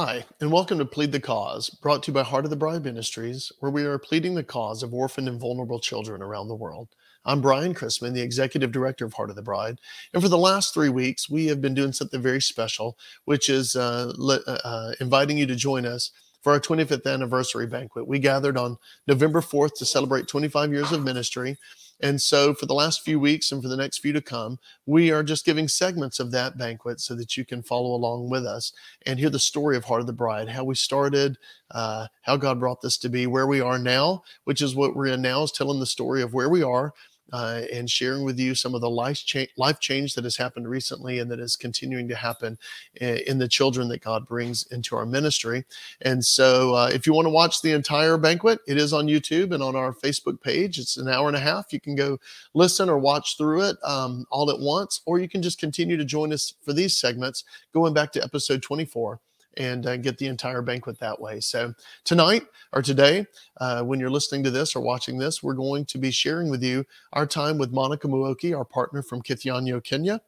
Hi, 0.00 0.24
and 0.40 0.52
welcome 0.52 0.78
to 0.78 0.84
Plead 0.84 1.10
the 1.10 1.18
Cause, 1.18 1.70
brought 1.70 2.04
to 2.04 2.12
you 2.12 2.14
by 2.14 2.22
Heart 2.22 2.44
of 2.44 2.50
the 2.50 2.56
Bride 2.56 2.84
Ministries, 2.84 3.50
where 3.58 3.72
we 3.72 3.82
are 3.82 3.98
pleading 3.98 4.36
the 4.36 4.44
cause 4.44 4.84
of 4.84 4.94
orphaned 4.94 5.28
and 5.28 5.40
vulnerable 5.40 5.80
children 5.80 6.22
around 6.22 6.46
the 6.46 6.54
world. 6.54 6.90
I'm 7.24 7.40
Brian 7.40 7.74
Chrisman, 7.74 8.14
the 8.14 8.22
Executive 8.22 8.70
Director 8.70 9.06
of 9.06 9.14
Heart 9.14 9.30
of 9.30 9.34
the 9.34 9.42
Bride. 9.42 9.80
And 10.14 10.22
for 10.22 10.28
the 10.28 10.38
last 10.38 10.72
three 10.72 10.88
weeks, 10.88 11.28
we 11.28 11.46
have 11.46 11.60
been 11.60 11.74
doing 11.74 11.92
something 11.92 12.22
very 12.22 12.40
special, 12.40 12.96
which 13.24 13.48
is 13.48 13.74
uh, 13.74 14.12
le- 14.16 14.44
uh, 14.46 14.60
uh 14.62 14.92
inviting 15.00 15.36
you 15.36 15.46
to 15.46 15.56
join 15.56 15.84
us 15.84 16.12
for 16.44 16.52
our 16.52 16.60
25th 16.60 17.12
anniversary 17.12 17.66
banquet. 17.66 18.06
We 18.06 18.20
gathered 18.20 18.56
on 18.56 18.76
November 19.08 19.40
4th 19.40 19.74
to 19.78 19.84
celebrate 19.84 20.28
25 20.28 20.72
years 20.72 20.92
of 20.92 21.02
ministry. 21.02 21.58
And 22.00 22.22
so, 22.22 22.54
for 22.54 22.66
the 22.66 22.74
last 22.74 23.04
few 23.04 23.18
weeks 23.18 23.50
and 23.50 23.60
for 23.60 23.68
the 23.68 23.76
next 23.76 23.98
few 23.98 24.12
to 24.12 24.20
come, 24.20 24.58
we 24.86 25.10
are 25.10 25.24
just 25.24 25.44
giving 25.44 25.66
segments 25.66 26.20
of 26.20 26.30
that 26.30 26.56
banquet 26.56 27.00
so 27.00 27.14
that 27.16 27.36
you 27.36 27.44
can 27.44 27.62
follow 27.62 27.94
along 27.94 28.30
with 28.30 28.46
us 28.46 28.72
and 29.04 29.18
hear 29.18 29.30
the 29.30 29.38
story 29.38 29.76
of 29.76 29.84
Heart 29.84 30.02
of 30.02 30.06
the 30.06 30.12
Bride, 30.12 30.48
how 30.48 30.62
we 30.62 30.76
started, 30.76 31.38
uh, 31.72 32.06
how 32.22 32.36
God 32.36 32.60
brought 32.60 32.82
this 32.82 32.98
to 32.98 33.08
be, 33.08 33.26
where 33.26 33.46
we 33.48 33.60
are 33.60 33.78
now, 33.78 34.22
which 34.44 34.62
is 34.62 34.76
what 34.76 34.94
we're 34.94 35.08
in 35.08 35.22
now, 35.22 35.42
is 35.42 35.52
telling 35.52 35.80
the 35.80 35.86
story 35.86 36.22
of 36.22 36.32
where 36.32 36.48
we 36.48 36.62
are 36.62 36.94
uh, 37.32 37.62
and 37.72 37.90
sharing 37.90 38.24
with 38.24 38.38
you 38.38 38.54
some 38.54 38.74
of 38.74 38.80
the 38.80 38.90
life, 38.90 39.24
cha- 39.24 39.46
life 39.56 39.80
change 39.80 40.14
that 40.14 40.24
has 40.24 40.36
happened 40.36 40.68
recently 40.68 41.18
and 41.18 41.30
that 41.30 41.40
is 41.40 41.56
continuing 41.56 42.08
to 42.08 42.14
happen 42.14 42.58
in 43.00 43.38
the 43.38 43.48
children 43.48 43.88
that 43.88 44.02
God 44.02 44.26
brings 44.26 44.66
into 44.70 44.96
our 44.96 45.06
ministry. 45.06 45.64
And 46.02 46.24
so, 46.24 46.74
uh, 46.74 46.90
if 46.92 47.06
you 47.06 47.12
want 47.12 47.26
to 47.26 47.30
watch 47.30 47.62
the 47.62 47.72
entire 47.72 48.16
banquet, 48.16 48.60
it 48.66 48.78
is 48.78 48.92
on 48.92 49.06
YouTube 49.06 49.52
and 49.52 49.62
on 49.62 49.76
our 49.76 49.92
Facebook 49.92 50.40
page. 50.40 50.78
It's 50.78 50.96
an 50.96 51.08
hour 51.08 51.28
and 51.28 51.36
a 51.36 51.40
half. 51.40 51.72
You 51.72 51.80
can 51.80 51.94
go 51.94 52.18
listen 52.54 52.88
or 52.88 52.98
watch 52.98 53.36
through 53.36 53.62
it 53.62 53.76
um, 53.84 54.24
all 54.30 54.50
at 54.50 54.58
once, 54.58 55.00
or 55.06 55.18
you 55.18 55.28
can 55.28 55.42
just 55.42 55.58
continue 55.58 55.96
to 55.96 56.04
join 56.04 56.32
us 56.32 56.54
for 56.62 56.72
these 56.72 56.96
segments, 56.96 57.44
going 57.72 57.94
back 57.94 58.12
to 58.12 58.22
episode 58.22 58.62
24 58.62 59.20
and 59.58 59.86
uh, 59.86 59.96
get 59.96 60.16
the 60.16 60.26
entire 60.26 60.62
banquet 60.62 60.98
that 61.00 61.20
way. 61.20 61.40
So, 61.40 61.74
tonight 62.04 62.46
or 62.72 62.80
today, 62.80 63.26
uh, 63.60 63.82
when 63.82 64.00
you're 64.00 64.10
listening 64.10 64.42
to 64.44 64.50
this 64.50 64.74
or 64.74 64.80
watching 64.80 65.18
this, 65.18 65.42
we're 65.42 65.54
going 65.54 65.84
to 65.86 65.98
be 65.98 66.10
sharing 66.10 66.48
with 66.48 66.62
you 66.62 66.84
our 67.12 67.26
time 67.26 67.58
with 67.58 67.72
Monica 67.72 68.08
Muoki, 68.08 68.56
our 68.56 68.64
partner 68.64 69.02
from 69.02 69.20
Kithianyo, 69.22 69.82
Kenya 69.82 70.20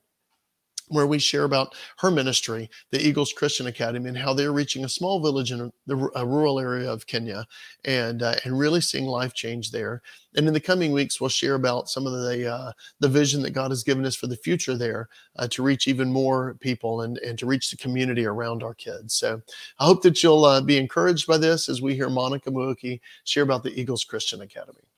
where 0.91 1.07
we 1.07 1.19
share 1.19 1.45
about 1.45 1.75
her 1.99 2.11
ministry, 2.11 2.69
the 2.91 3.01
Eagles 3.01 3.33
Christian 3.33 3.69
Academy, 3.69 4.09
and 4.09 4.19
how 4.19 4.35
they're 4.35 4.53
reaching 4.53 4.85
a 4.85 4.89
small 4.89 5.21
village 5.21 5.53
in 5.53 5.61
a, 5.61 5.97
a 6.15 6.27
rural 6.27 6.59
area 6.61 6.91
of 6.91 7.07
Kenya, 7.07 7.47
and 7.85 8.23
uh, 8.23 8.35
and 8.45 8.59
really 8.59 8.81
seeing 8.81 9.07
life 9.07 9.33
change 9.33 9.71
there. 9.71 10.03
And 10.37 10.47
in 10.47 10.55
the 10.55 10.61
coming 10.61 10.93
weeks, 10.93 11.21
we'll 11.21 11.31
share 11.31 11.55
about 11.55 11.89
some 11.89 12.07
of 12.07 12.13
the 12.13 12.53
uh, 12.53 12.73
the 12.99 13.09
vision 13.09 13.43
that 13.43 13.53
God 13.53 13.71
has 13.71 13.85
given 13.85 14.05
us 14.05 14.17
for 14.17 14.27
the 14.27 14.37
future 14.37 14.77
there 14.77 15.09
uh, 15.37 15.49
to 15.49 15.63
reach 15.63 15.89
even 15.89 16.13
more 16.13 16.57
people 16.61 17.03
and 17.03 17.19
and 17.19 17.39
to 17.39 17.47
reach 17.47 17.71
the 17.71 17.77
community 17.77 18.27
around 18.27 18.63
our 18.63 18.75
kids. 18.75 19.15
So 19.15 19.41
I 19.79 19.87
hope 19.87 20.03
that 20.03 20.23
you'll 20.23 20.45
uh, 20.45 20.61
be 20.61 20.77
encouraged 20.77 21.27
by 21.27 21.39
this 21.39 21.69
as 21.69 21.81
we 21.81 21.95
hear 21.95 22.11
Monica 22.11 22.51
Muoki 22.51 23.01
share 23.25 23.45
about 23.45 23.63
the 23.63 23.81
Eagles 23.81 24.05
Christian 24.05 24.43
Academy. 24.43 24.90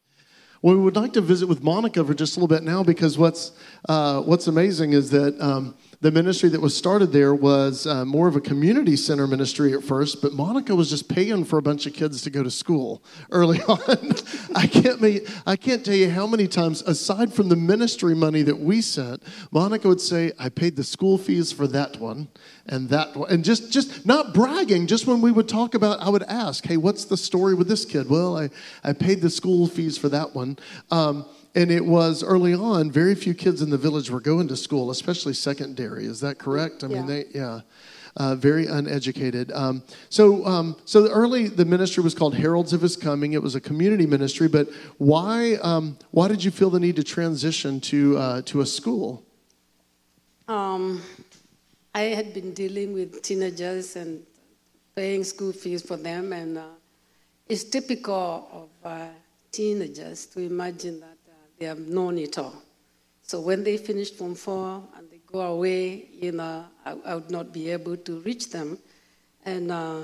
Well, 0.62 0.76
we 0.76 0.80
would 0.80 0.94
like 0.94 1.12
to 1.14 1.20
visit 1.20 1.48
with 1.48 1.64
Monica 1.64 2.04
for 2.04 2.14
just 2.14 2.36
a 2.36 2.40
little 2.40 2.46
bit 2.46 2.62
now 2.62 2.84
because 2.84 3.18
what's 3.18 3.50
uh, 3.88 4.22
what's 4.22 4.46
amazing 4.46 4.92
is 4.92 5.10
that 5.10 5.38
um, 5.40 5.74
the 6.02 6.10
ministry 6.10 6.48
that 6.48 6.60
was 6.60 6.76
started 6.76 7.12
there 7.12 7.32
was 7.32 7.86
uh, 7.86 8.04
more 8.04 8.26
of 8.26 8.34
a 8.34 8.40
community 8.40 8.96
center 8.96 9.28
ministry 9.28 9.72
at 9.72 9.84
first, 9.84 10.20
but 10.20 10.32
Monica 10.32 10.74
was 10.74 10.90
just 10.90 11.08
paying 11.08 11.44
for 11.44 11.58
a 11.58 11.62
bunch 11.62 11.86
of 11.86 11.92
kids 11.92 12.22
to 12.22 12.30
go 12.30 12.42
to 12.42 12.50
school 12.50 13.04
early 13.30 13.62
on. 13.68 14.10
I 14.52 14.66
can't 14.66 15.00
make, 15.00 15.28
I 15.46 15.54
can't 15.54 15.84
tell 15.84 15.94
you 15.94 16.10
how 16.10 16.26
many 16.26 16.48
times, 16.48 16.82
aside 16.82 17.32
from 17.32 17.48
the 17.50 17.54
ministry 17.54 18.16
money 18.16 18.42
that 18.42 18.58
we 18.58 18.80
sent, 18.80 19.22
Monica 19.52 19.86
would 19.86 20.00
say, 20.00 20.32
"I 20.40 20.48
paid 20.48 20.74
the 20.74 20.82
school 20.82 21.18
fees 21.18 21.52
for 21.52 21.68
that 21.68 22.00
one 22.00 22.26
and 22.66 22.88
that 22.88 23.14
one," 23.14 23.30
and 23.30 23.44
just 23.44 23.70
just 23.70 24.04
not 24.04 24.34
bragging. 24.34 24.88
Just 24.88 25.06
when 25.06 25.20
we 25.20 25.30
would 25.30 25.48
talk 25.48 25.74
about, 25.76 26.00
I 26.00 26.08
would 26.08 26.24
ask, 26.24 26.66
"Hey, 26.66 26.78
what's 26.78 27.04
the 27.04 27.16
story 27.16 27.54
with 27.54 27.68
this 27.68 27.84
kid?" 27.84 28.10
Well, 28.10 28.36
I 28.36 28.50
I 28.82 28.92
paid 28.92 29.20
the 29.20 29.30
school 29.30 29.68
fees 29.68 29.98
for 29.98 30.08
that 30.08 30.34
one. 30.34 30.58
Um, 30.90 31.26
and 31.54 31.70
it 31.70 31.84
was 31.84 32.22
early 32.22 32.54
on, 32.54 32.90
very 32.90 33.14
few 33.14 33.34
kids 33.34 33.60
in 33.60 33.70
the 33.70 33.78
village 33.78 34.10
were 34.10 34.20
going 34.20 34.48
to 34.48 34.56
school, 34.56 34.90
especially 34.90 35.34
secondary. 35.34 36.06
Is 36.06 36.20
that 36.20 36.38
correct? 36.38 36.82
I 36.82 36.86
yeah. 36.86 36.96
mean, 36.96 37.06
they, 37.06 37.24
yeah. 37.34 37.60
Uh, 38.14 38.34
very 38.34 38.66
uneducated. 38.66 39.50
Um, 39.52 39.82
so, 40.10 40.44
um, 40.44 40.76
so 40.84 41.00
the 41.00 41.08
early 41.08 41.48
the 41.48 41.64
ministry 41.64 42.02
was 42.02 42.14
called 42.14 42.34
Heralds 42.34 42.74
of 42.74 42.82
His 42.82 42.94
Coming. 42.94 43.32
It 43.32 43.42
was 43.42 43.54
a 43.54 43.60
community 43.60 44.04
ministry. 44.04 44.48
But 44.48 44.68
why 44.98 45.54
um, 45.62 45.96
why 46.10 46.28
did 46.28 46.44
you 46.44 46.50
feel 46.50 46.68
the 46.68 46.78
need 46.78 46.96
to 46.96 47.02
transition 47.02 47.80
to 47.80 48.18
uh, 48.18 48.42
to 48.42 48.60
a 48.60 48.66
school? 48.66 49.24
Um, 50.46 51.00
I 51.94 52.02
had 52.02 52.34
been 52.34 52.52
dealing 52.52 52.92
with 52.92 53.22
teenagers 53.22 53.96
and 53.96 54.22
paying 54.94 55.24
school 55.24 55.52
fees 55.52 55.80
for 55.80 55.96
them, 55.96 56.34
and 56.34 56.58
uh, 56.58 56.64
it's 57.48 57.64
typical 57.64 58.46
of 58.52 58.90
uh, 58.90 59.06
teenagers 59.50 60.26
to 60.26 60.40
imagine 60.40 61.00
that 61.00 61.16
they 61.62 61.68
have 61.68 61.78
known 61.78 62.18
it 62.18 62.38
all. 62.38 62.60
So 63.22 63.40
when 63.40 63.62
they 63.62 63.76
finish 63.76 64.10
Form 64.10 64.34
4 64.34 64.82
and 64.96 65.08
they 65.08 65.20
go 65.24 65.42
away, 65.42 66.08
you 66.12 66.32
know, 66.32 66.64
I, 66.84 66.96
I 67.04 67.14
would 67.14 67.30
not 67.30 67.52
be 67.52 67.70
able 67.70 67.96
to 67.98 68.18
reach 68.22 68.50
them. 68.50 68.78
And 69.44 69.70
uh, 69.70 70.00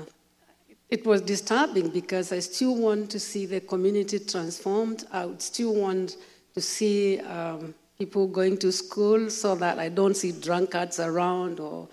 it 0.89 1.05
was 1.05 1.21
disturbing 1.21 1.89
because 1.89 2.31
I 2.31 2.39
still 2.39 2.77
want 2.77 3.11
to 3.11 3.19
see 3.19 3.45
the 3.45 3.59
community 3.59 4.19
transformed. 4.19 5.03
I 5.11 5.25
would 5.25 5.41
still 5.41 5.75
want 5.75 6.15
to 6.53 6.61
see 6.61 7.19
um, 7.19 7.75
people 7.97 8.25
going 8.27 8.57
to 8.59 8.71
school 8.71 9.29
so 9.29 9.53
that 9.55 9.79
I 9.79 9.89
don't 9.89 10.15
see 10.15 10.31
drunkards 10.31 11.01
around 11.01 11.59
or, 11.59 11.89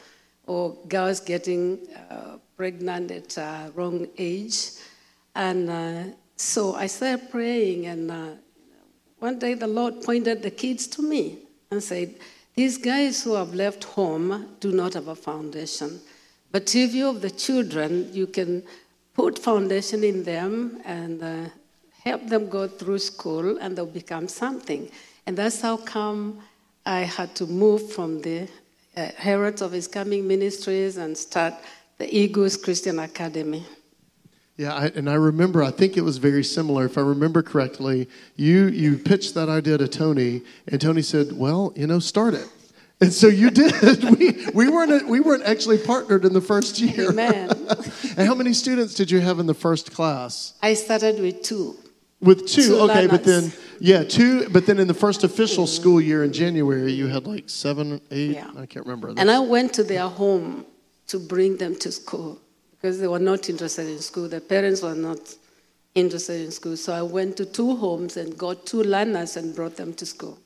or 0.46 0.76
girls 0.86 1.18
getting 1.18 1.80
uh, 2.08 2.36
pregnant 2.56 3.10
at 3.10 3.36
uh, 3.36 3.70
wrong 3.74 4.06
age. 4.16 4.70
And 5.34 5.68
uh, 5.68 6.04
so 6.36 6.76
I 6.76 6.86
started 6.86 7.32
praying, 7.32 7.86
and 7.86 8.10
uh, 8.12 8.30
one 9.26 9.40
day 9.40 9.54
the 9.54 9.66
Lord 9.66 10.02
pointed 10.04 10.40
the 10.44 10.52
kids 10.52 10.86
to 10.86 11.02
me 11.02 11.38
and 11.72 11.82
said, 11.82 12.14
These 12.54 12.78
guys 12.78 13.24
who 13.24 13.34
have 13.34 13.54
left 13.54 13.82
home 13.82 14.54
do 14.60 14.70
not 14.70 14.94
have 14.94 15.08
a 15.08 15.16
foundation. 15.16 16.00
But 16.52 16.72
if 16.76 16.94
you 16.94 17.06
have 17.06 17.22
the 17.22 17.30
children, 17.30 18.08
you 18.12 18.28
can 18.28 18.62
put 19.14 19.36
foundation 19.36 20.04
in 20.04 20.22
them 20.22 20.80
and 20.84 21.20
uh, 21.20 21.48
help 22.04 22.28
them 22.28 22.48
go 22.48 22.68
through 22.68 23.00
school 23.00 23.58
and 23.58 23.76
they'll 23.76 23.98
become 24.02 24.28
something. 24.28 24.88
And 25.26 25.36
that's 25.36 25.60
how 25.60 25.78
come 25.78 26.38
I 26.84 27.00
had 27.00 27.34
to 27.34 27.46
move 27.46 27.92
from 27.92 28.22
the 28.22 28.46
uh, 28.96 29.08
Heralds 29.16 29.60
of 29.60 29.72
His 29.72 29.88
Coming 29.88 30.28
Ministries 30.28 30.98
and 30.98 31.18
start 31.18 31.54
the 31.98 32.06
Eagles 32.16 32.56
Christian 32.56 33.00
Academy. 33.00 33.66
Yeah, 34.56 34.74
I, 34.74 34.86
and 34.86 35.10
I 35.10 35.14
remember. 35.14 35.62
I 35.62 35.70
think 35.70 35.96
it 35.96 36.00
was 36.00 36.16
very 36.16 36.42
similar. 36.42 36.86
If 36.86 36.96
I 36.96 37.02
remember 37.02 37.42
correctly, 37.42 38.08
you 38.36 38.68
you 38.68 38.96
pitched 38.96 39.34
that 39.34 39.50
idea 39.50 39.76
to 39.76 39.86
Tony, 39.86 40.42
and 40.68 40.80
Tony 40.80 41.02
said, 41.02 41.32
"Well, 41.32 41.74
you 41.76 41.86
know, 41.86 41.98
start 41.98 42.32
it." 42.34 42.48
And 43.00 43.12
so 43.12 43.26
you 43.26 43.50
did. 43.50 44.02
we 44.18 44.46
we 44.54 44.68
weren't 44.68 45.06
we 45.08 45.20
weren't 45.20 45.44
actually 45.44 45.76
partnered 45.76 46.24
in 46.24 46.32
the 46.32 46.40
first 46.40 46.78
year. 46.78 47.10
Amen. 47.10 47.50
and 48.16 48.26
how 48.26 48.34
many 48.34 48.54
students 48.54 48.94
did 48.94 49.10
you 49.10 49.20
have 49.20 49.38
in 49.38 49.46
the 49.46 49.54
first 49.54 49.92
class? 49.92 50.54
I 50.62 50.72
started 50.72 51.20
with 51.20 51.42
two. 51.42 51.76
With 52.20 52.48
two, 52.48 52.62
two 52.62 52.76
okay, 52.76 52.94
learners. 52.94 53.10
but 53.10 53.24
then 53.24 53.52
yeah, 53.78 54.04
two. 54.04 54.48
But 54.48 54.64
then 54.64 54.78
in 54.78 54.88
the 54.88 54.94
first 54.94 55.22
official 55.22 55.66
school 55.66 56.00
year 56.00 56.24
in 56.24 56.32
January, 56.32 56.92
you 56.92 57.08
had 57.08 57.26
like 57.26 57.50
seven, 57.50 58.00
eight. 58.10 58.36
Yeah. 58.36 58.50
I 58.56 58.64
can't 58.64 58.86
remember. 58.86 59.12
And 59.18 59.30
I 59.30 59.40
went 59.40 59.74
to 59.74 59.84
their 59.84 60.08
home 60.08 60.64
to 61.08 61.18
bring 61.18 61.58
them 61.58 61.76
to 61.76 61.92
school 61.92 62.40
because 62.86 63.00
they 63.00 63.08
were 63.08 63.18
not 63.18 63.48
interested 63.48 63.88
in 63.88 63.98
school. 63.98 64.28
Their 64.28 64.38
parents 64.38 64.80
were 64.80 64.94
not 64.94 65.18
interested 65.96 66.40
in 66.40 66.52
school. 66.52 66.76
So 66.76 66.92
I 66.92 67.02
went 67.02 67.36
to 67.38 67.44
two 67.44 67.74
homes 67.74 68.16
and 68.16 68.38
got 68.38 68.64
two 68.64 68.84
learners 68.84 69.36
and 69.36 69.56
brought 69.56 69.74
them 69.74 69.92
to 69.94 70.06
school. 70.06 70.38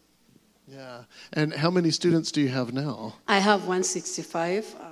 Yeah. 0.66 1.02
And 1.34 1.52
how 1.52 1.70
many 1.70 1.90
students 1.90 2.32
do 2.32 2.40
you 2.40 2.48
have 2.48 2.72
now? 2.72 3.12
I 3.28 3.40
have 3.40 3.60
165. 3.68 4.74
Uh, 4.80 4.84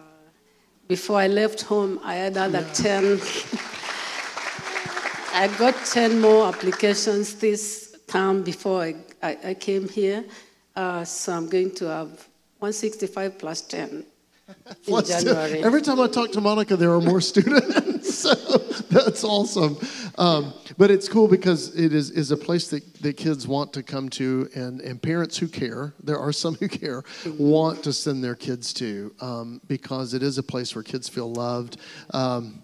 before 0.89 1.19
I 1.21 1.27
left 1.27 1.62
home, 1.62 1.99
I 2.05 2.17
had 2.17 2.37
other 2.37 2.61
yeah. 2.61 2.73
10. 2.75 3.19
I 5.33 5.49
got 5.59 5.75
10 5.87 6.21
more 6.21 6.49
applications 6.49 7.37
this 7.37 7.97
term 8.09 8.43
before 8.43 8.83
I, 8.83 8.95
I, 9.23 9.39
I 9.43 9.55
came 9.55 9.89
here. 9.89 10.23
Uh, 10.77 11.03
so 11.03 11.33
I'm 11.33 11.49
going 11.49 11.75
to 11.77 11.87
have 11.87 12.11
165 12.59 13.39
plus 13.39 13.62
10 13.62 14.05
January. 15.06 15.62
Every 15.62 15.83
time 15.83 16.00
I 16.00 16.09
talk 16.09 16.33
to 16.33 16.41
Monica, 16.41 16.77
there 16.77 16.93
are 16.93 17.00
more 17.00 17.21
students. 17.33 18.15
so 18.19 18.35
that's 18.91 19.25
awesome. 19.25 19.77
Um, 20.17 20.53
but 20.77 20.91
it's 20.91 21.09
cool 21.09 21.29
because 21.29 21.75
it 21.77 21.93
is, 21.93 22.11
is 22.11 22.31
a 22.31 22.37
place 22.37 22.69
that, 22.71 22.95
that 23.03 23.17
kids 23.17 23.47
want 23.47 23.73
to 23.75 23.83
come 23.83 24.09
to, 24.11 24.49
and, 24.55 24.81
and 24.81 25.00
parents 25.00 25.37
who 25.37 25.49
care, 25.49 25.95
there 26.03 26.19
are 26.19 26.33
some 26.33 26.55
who 26.55 26.69
care, 26.69 27.03
want 27.39 27.83
to 27.85 27.93
send 27.93 28.25
their 28.25 28.35
kids 28.35 28.73
to 28.75 29.15
um, 29.21 29.61
because 29.69 30.15
it 30.15 30.23
is 30.23 30.39
a 30.39 30.43
place 30.43 30.75
where 30.75 30.83
kids 30.83 31.09
feel 31.09 31.33
loved. 31.33 31.79
Um, 32.11 32.62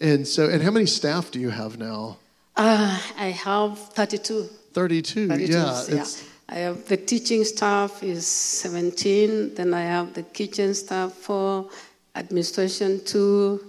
and 0.00 0.26
so, 0.26 0.48
and 0.48 0.62
how 0.62 0.70
many 0.70 0.86
staff 0.86 1.30
do 1.30 1.40
you 1.40 1.50
have 1.50 1.78
now? 1.78 2.18
Uh, 2.56 3.00
I 3.16 3.26
have 3.26 3.78
32. 3.78 4.48
32, 4.72 5.28
32 5.28 5.52
yeah. 5.52 5.84
yeah. 5.88 6.04
I 6.48 6.56
have 6.56 6.86
the 6.86 6.96
teaching 6.96 7.44
staff 7.44 8.02
is 8.02 8.26
17, 8.26 9.54
then 9.54 9.72
I 9.72 9.82
have 9.82 10.12
the 10.14 10.22
kitchen 10.22 10.74
staff 10.74 11.12
for 11.12 11.70
administration 12.14 13.04
two, 13.04 13.64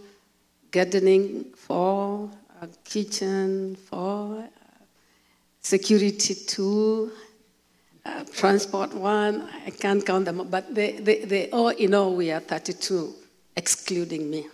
gardening 0.72 1.46
four, 1.56 2.30
uh, 2.62 2.68
kitchen 2.84 3.76
four, 3.76 4.40
uh, 4.40 4.48
security 5.62 6.36
two, 6.36 7.12
uh, 8.06 8.24
transport 8.34 8.94
one. 8.94 9.48
I 9.66 9.70
can't 9.70 10.06
count 10.06 10.26
them, 10.26 10.48
but 10.50 10.74
they, 10.74 10.94
they, 10.94 11.26
they 11.26 11.50
all 11.52 11.70
in 11.70 11.94
all 11.94 12.14
we 12.16 12.32
are 12.32 12.42
32, 12.42 13.14
excluding 13.56 14.30
me. 14.30 14.48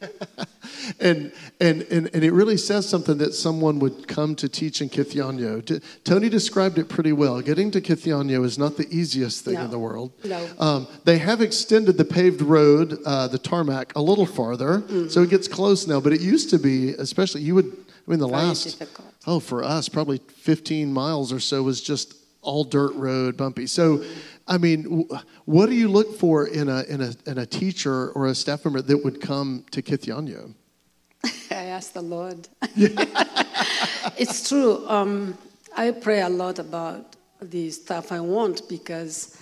and, 1.00 1.32
and, 1.60 1.82
and, 1.82 2.10
and 2.14 2.24
it 2.24 2.32
really 2.32 2.56
says 2.56 2.88
something 2.88 3.18
that 3.18 3.34
someone 3.34 3.78
would 3.78 4.06
come 4.08 4.34
to 4.36 4.48
teach 4.48 4.80
in 4.80 4.88
Kithianyo. 4.88 5.64
T- 5.64 5.80
Tony 6.04 6.28
described 6.28 6.78
it 6.78 6.88
pretty 6.88 7.12
well. 7.12 7.40
Getting 7.40 7.70
to 7.72 7.80
Kithianyo 7.80 8.44
is 8.44 8.58
not 8.58 8.76
the 8.76 8.86
easiest 8.90 9.44
thing 9.44 9.54
No. 9.54 9.64
in 9.64 9.70
the 9.70 9.78
world. 9.78 10.12
No. 10.24 10.48
Um, 10.58 10.86
they 11.04 11.18
have 11.18 11.40
extended 11.40 11.96
the 11.96 12.04
paved 12.04 12.42
road, 12.42 12.98
uh, 13.04 13.28
the 13.28 13.38
tarmac, 13.38 13.92
a 13.96 14.02
little 14.02 14.26
farther, 14.26 14.82
so 15.08 15.22
it 15.22 15.30
gets 15.30 15.48
close 15.48 15.86
now. 15.86 16.00
But 16.00 16.12
it 16.12 16.20
used 16.20 16.50
to 16.50 16.58
be, 16.58 16.90
especially, 16.90 17.42
you 17.42 17.54
would, 17.54 17.66
I 17.66 18.10
mean, 18.10 18.20
the 18.20 18.28
Very 18.28 18.42
last, 18.42 18.78
difficult. 18.78 19.08
oh, 19.26 19.40
for 19.40 19.62
us, 19.64 19.88
probably 19.88 20.18
15 20.18 20.92
miles 20.92 21.32
or 21.32 21.40
so 21.40 21.62
was 21.62 21.80
just 21.80 22.14
all 22.42 22.64
dirt 22.64 22.94
road, 22.94 23.36
bumpy. 23.36 23.66
So, 23.66 24.02
I 24.50 24.58
mean, 24.58 25.08
what 25.44 25.66
do 25.66 25.76
you 25.76 25.86
look 25.86 26.18
for 26.18 26.48
in 26.48 26.68
a, 26.68 26.82
in 26.82 27.00
a, 27.00 27.14
in 27.24 27.38
a 27.38 27.46
teacher 27.46 28.10
or 28.10 28.26
a 28.26 28.34
staff 28.34 28.64
member 28.64 28.82
that 28.82 29.04
would 29.04 29.20
come 29.20 29.64
to 29.70 29.80
Kithianyo? 29.80 30.52
I 31.52 31.66
ask 31.76 31.92
the 31.92 32.02
Lord. 32.02 32.48
it's 32.76 34.48
true. 34.48 34.84
Um, 34.88 35.38
I 35.76 35.92
pray 35.92 36.22
a 36.22 36.28
lot 36.28 36.58
about 36.58 37.14
the 37.40 37.70
stuff 37.70 38.10
I 38.10 38.18
want 38.18 38.68
because 38.68 39.40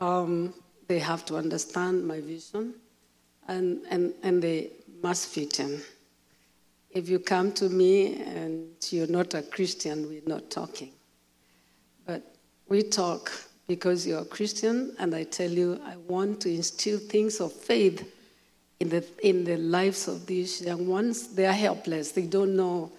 um, 0.00 0.52
they 0.88 0.98
have 0.98 1.24
to 1.26 1.36
understand 1.36 2.04
my 2.04 2.20
vision 2.20 2.74
and, 3.46 3.82
and, 3.90 4.12
and 4.24 4.42
they 4.42 4.72
must 5.04 5.28
fit 5.28 5.60
in. 5.60 5.80
If 6.90 7.08
you 7.08 7.20
come 7.20 7.52
to 7.52 7.68
me 7.68 8.22
and 8.22 8.70
you're 8.90 9.06
not 9.06 9.34
a 9.34 9.42
Christian, 9.42 10.08
we're 10.08 10.22
not 10.26 10.50
talking. 10.50 10.90
But 12.04 12.22
we 12.68 12.82
talk 12.82 13.30
because 13.68 14.06
you're 14.06 14.22
a 14.22 14.24
Christian, 14.24 14.96
and 14.98 15.14
I 15.14 15.24
tell 15.24 15.50
you, 15.50 15.78
I 15.84 15.96
want 16.08 16.40
to 16.40 16.52
instill 16.52 16.98
things 16.98 17.40
of 17.40 17.52
faith 17.52 18.10
in 18.80 18.88
the, 18.88 19.04
in 19.22 19.44
the 19.44 19.58
lives 19.58 20.08
of 20.08 20.26
these 20.26 20.62
young 20.62 20.88
ones. 20.88 21.28
They 21.28 21.46
are 21.46 21.52
helpless, 21.52 22.12
they 22.12 22.26
don't 22.26 22.56
know 22.56 22.90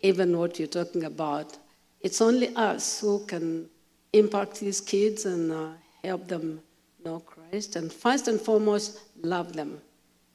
even 0.00 0.36
what 0.36 0.58
you're 0.58 0.66
talking 0.66 1.04
about. 1.04 1.58
It's 2.00 2.20
only 2.20 2.54
us 2.56 3.00
who 3.00 3.24
can 3.26 3.68
impact 4.12 4.60
these 4.60 4.80
kids 4.80 5.26
and 5.26 5.52
uh, 5.52 5.68
help 6.02 6.26
them 6.26 6.60
know 7.04 7.20
Christ, 7.20 7.76
and 7.76 7.92
first 7.92 8.26
and 8.26 8.40
foremost, 8.40 9.00
love 9.22 9.52
them. 9.52 9.78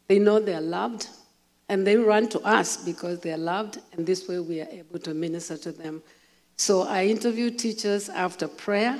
They 0.07 0.19
know 0.19 0.39
they 0.39 0.53
are 0.53 0.61
loved, 0.61 1.07
and 1.67 1.85
they 1.85 1.95
run 1.95 2.29
to 2.29 2.39
us 2.41 2.77
because 2.77 3.21
they 3.21 3.31
are 3.31 3.37
loved, 3.37 3.79
and 3.93 4.05
this 4.05 4.27
way 4.27 4.39
we 4.39 4.61
are 4.61 4.69
able 4.69 4.99
to 4.99 5.15
minister 5.15 5.57
to 5.57 5.71
them. 5.71 6.03
So 6.57 6.83
I 6.83 7.05
interview 7.05 7.49
teachers 7.49 8.09
after 8.09 8.47
prayer, 8.47 8.99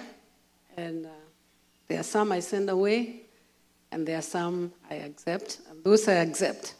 and 0.79 1.05
uh, 1.05 1.09
there 1.87 1.99
are 1.99 2.03
some 2.03 2.31
I 2.31 2.39
send 2.39 2.69
away, 2.69 3.21
and 3.91 4.07
there 4.07 4.17
are 4.17 4.23
some 4.23 4.71
I 4.89 4.95
accept. 4.95 5.59
And 5.69 5.83
those 5.83 6.07
I 6.07 6.13
accept, 6.13 6.75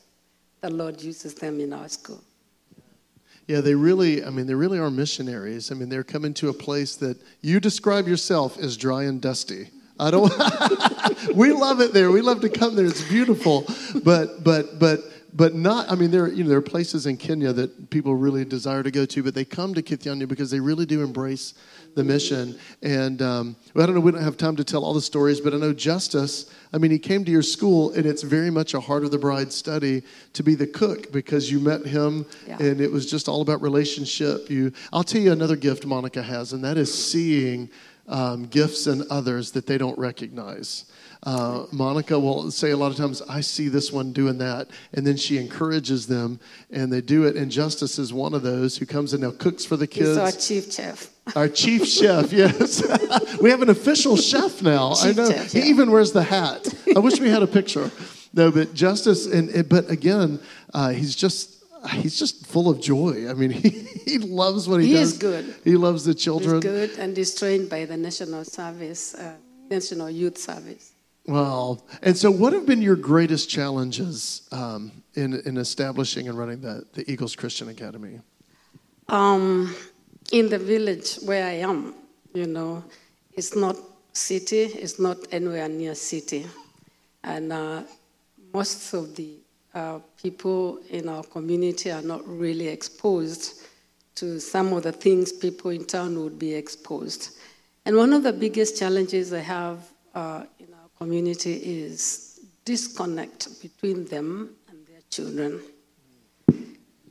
the 0.62 0.70
Lord 0.70 1.02
uses 1.02 1.34
them 1.34 1.60
in 1.60 1.74
our 1.74 1.90
school. 1.90 2.22
Yeah, 3.48 3.62
they 3.62 3.74
really, 3.74 4.24
I 4.24 4.30
mean, 4.30 4.46
they 4.46 4.54
really 4.54 4.78
are 4.78 4.92
missionaries. 4.92 5.72
I 5.72 5.76
mean, 5.76 5.90
they're 5.90 6.04
coming 6.04 6.36
to 6.36 6.50
a 6.50 6.54
place 6.54 6.96
that 6.98 7.18
you 7.42 7.60
describe 7.60 8.08
yourself 8.08 8.60
as 8.60 8.78
dry 8.78 9.04
and 9.06 9.20
dusty. 9.20 9.70
I 10.00 10.12
don't, 10.12 10.32
we 11.36 11.52
love 11.52 11.82
it 11.82 11.92
there. 11.92 12.12
We 12.12 12.22
love 12.22 12.42
to 12.42 12.50
come 12.50 12.76
there. 12.76 12.86
It's 12.86 13.02
beautiful. 13.10 13.66
But, 14.04 14.44
but, 14.44 14.80
but, 14.80 15.00
but 15.34 15.54
not, 15.54 15.92
I 15.92 15.96
mean, 15.96 16.12
there, 16.12 16.28
you 16.28 16.44
know, 16.44 16.50
there 16.50 16.58
are 16.58 16.62
places 16.62 17.06
in 17.06 17.18
Kenya 17.18 17.54
that 17.54 17.90
people 17.90 18.16
really 18.16 18.46
desire 18.46 18.84
to 18.84 18.92
go 18.92 19.06
to, 19.06 19.24
but 19.24 19.36
they 19.36 19.46
come 19.46 19.74
to 19.74 19.82
Kithianyo 19.82 20.28
because 20.28 20.50
they 20.50 20.60
really 20.60 20.86
do 20.86 21.04
embrace 21.04 21.54
the 21.96 22.04
mission. 22.04 22.58
And 22.82 23.22
um, 23.22 23.56
well, 23.74 23.84
I 23.84 23.86
don't 23.86 23.96
know, 23.96 24.02
we 24.02 24.12
don't 24.12 24.24
have 24.24 24.38
time 24.38 24.56
to 24.56 24.64
tell 24.64 24.84
all 24.84 24.94
the 24.94 25.02
stories, 25.02 25.40
but 25.40 25.54
I 25.54 25.58
know 25.58 25.74
Justice, 25.74 26.54
I 26.74 26.78
mean, 26.78 26.92
he 26.92 27.00
came 27.00 27.26
to 27.26 27.32
your 27.32 27.42
school, 27.42 27.92
and 27.94 28.06
it's 28.06 28.22
very 28.24 28.50
much 28.50 28.74
a 28.74 28.80
Heart 28.80 29.04
of 29.04 29.12
the 29.12 29.18
Bride 29.18 29.52
study 29.52 30.04
to 30.34 30.44
be 30.44 30.56
the 30.56 30.68
cook 30.68 31.12
because 31.12 31.52
you 31.52 31.60
met 31.60 31.86
him, 31.86 32.26
Yeah. 32.48 32.58
and 32.60 32.82
it 32.82 32.92
was 32.92 33.10
just 33.10 33.28
all 33.28 33.42
about 33.42 33.62
relationship. 33.62 34.50
You, 34.50 34.72
I'll 34.94 35.04
tell 35.04 35.22
you 35.22 35.32
another 35.32 35.56
gift 35.56 35.86
Monica 35.86 36.22
has, 36.22 36.54
and 36.54 36.64
that 36.64 36.78
is 36.78 36.94
seeing 36.94 37.70
um, 38.10 38.46
gifts 38.48 38.88
in 38.88 39.04
others 39.10 39.52
that 39.52 39.68
they 39.68 39.78
don't 39.78 39.98
recognize. 39.98 40.86
Uh, 41.24 41.66
Monica 41.72 42.18
will 42.18 42.50
say 42.50 42.72
a 42.72 42.78
lot 42.78 42.92
of 42.92 42.98
times, 42.98 43.22
I 43.24 43.42
see 43.42 43.68
this 43.68 43.92
one 43.92 44.14
doing 44.14 44.38
that. 44.38 44.70
And 44.94 45.06
then 45.06 45.18
she 45.18 45.38
encourages 45.38 46.08
them 46.08 46.40
and 46.72 46.92
they 46.92 47.02
do 47.02 47.26
it. 47.26 47.36
And 47.36 47.52
Justice 47.52 48.00
is 48.00 48.14
one 48.14 48.34
of 48.34 48.42
those 48.42 48.78
who 48.78 48.86
comes 48.86 49.14
and 49.14 49.24
now, 49.24 49.32
cooks 49.32 49.66
for 49.66 49.76
the 49.78 49.86
He's 49.86 50.06
kids. 50.06 50.18
our 50.18 50.32
chief 50.32 50.72
chef. 50.72 51.10
Our 51.36 51.50
chief 51.50 51.86
chef, 51.86 52.32
yes. 52.34 52.82
we 53.42 53.50
have 53.50 53.62
an 53.62 53.70
official 53.70 54.16
chef 54.18 54.62
now. 54.62 54.94
I 54.98 55.12
know. 55.12 55.30
chef, 55.30 55.52
He 55.52 55.62
even 55.64 55.92
wears 55.92 56.12
the 56.14 56.24
hat. 56.24 56.74
I 56.96 57.00
wish 57.00 57.20
we 57.20 57.30
had 57.30 57.44
a 57.44 57.48
picture. 57.48 57.92
No, 58.34 58.52
but 58.52 58.74
Justice, 58.74 59.26
and, 59.26 59.50
and 59.50 59.68
but 59.68 59.90
again, 59.90 60.40
uh, 60.74 60.90
he's 60.90 61.16
just. 61.16 61.59
He's 61.92 62.20
just 62.20 62.46
full 62.46 62.70
of 62.70 62.82
joy. 62.82 63.30
I 63.30 63.34
mean, 63.34 63.52
he, 63.64 63.70
he 64.06 64.18
loves 64.20 64.68
what 64.68 64.82
he, 64.82 64.88
He 64.88 64.94
does. 64.94 65.10
He 65.12 65.14
is 65.16 65.18
good. 65.18 65.56
He 65.64 65.76
loves 65.76 66.04
the 66.04 66.12
He's 66.14 66.24
children. 66.24 66.60
good 66.60 66.92
and 67.00 67.16
he's 67.16 67.34
trained 67.36 67.70
by 67.70 67.86
the 67.86 67.96
National 67.98 68.44
Service, 68.44 69.16
uh, 69.16 69.36
National 69.70 70.10
Youth 70.10 70.38
Service. 70.38 70.92
Well, 71.26 71.86
And 72.02 72.18
so, 72.18 72.32
what 72.32 72.54
have 72.54 72.66
been 72.66 72.82
your 72.82 72.96
greatest 72.96 73.50
challenges 73.50 74.48
um, 74.52 74.92
in, 75.14 75.36
in 75.46 75.58
establishing 75.58 76.28
and 76.28 76.38
running 76.38 76.62
the, 76.62 76.86
the 76.94 77.10
Eagles 77.12 77.36
Christian 77.36 77.70
Academy? 77.70 78.20
Um, 79.08 79.76
in 80.32 80.50
the 80.50 80.58
village 80.60 81.16
where 81.26 81.46
I 81.46 81.60
am, 81.70 81.94
you 82.34 82.48
know, 82.48 82.84
it's 83.34 83.56
not 83.56 83.76
city, 84.12 84.62
it's 84.64 85.00
not 85.00 85.18
anywhere 85.32 85.70
near 85.70 85.94
city. 85.96 86.46
And 87.24 87.54
uh, 87.54 87.84
most 88.54 88.94
of 88.94 89.16
the 89.16 89.38
uh, 89.74 90.00
people 90.22 90.80
in 90.90 91.08
our 91.08 91.24
community 91.24 91.92
are 91.92 92.02
not 92.02 92.28
really 92.28 92.68
exposed 92.68 93.62
to 94.16 94.40
some 94.40 94.74
of 94.74 94.84
the 94.84 94.92
things 94.92 95.32
people 95.32 95.72
in 95.72 95.86
town 95.86 96.22
would 96.22 96.38
be 96.38 96.54
exposed. 96.54 97.38
And 97.86 97.96
one 97.96 98.14
of 98.14 98.24
the 98.24 98.34
biggest 98.34 98.78
challenges 98.78 99.32
I 99.32 99.40
have 99.40 99.90
uh, 100.14 100.44
in 100.60 100.68
our 100.74 100.90
community 100.98 101.54
is 101.54 102.42
disconnect 102.66 103.62
between 103.62 104.06
them 104.06 104.56
and 104.70 104.86
their 104.88 105.02
children. 105.10 105.62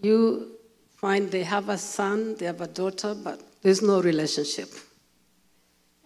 You 0.02 0.52
find 0.96 1.30
they 1.30 1.44
have 1.44 1.68
a 1.68 1.78
son, 1.78 2.36
they 2.36 2.46
have 2.46 2.60
a 2.60 2.66
daughter, 2.66 3.14
but 3.14 3.40
there's 3.62 3.82
no 3.82 4.02
relationship. 4.02 4.68